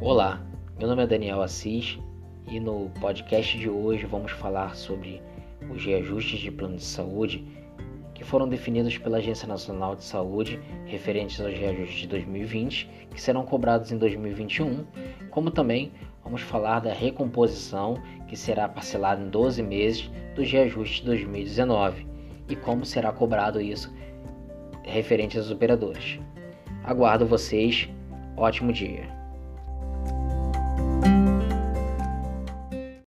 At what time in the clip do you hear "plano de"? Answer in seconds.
6.52-6.84